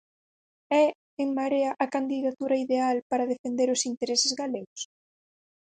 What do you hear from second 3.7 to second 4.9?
os intereses galegos?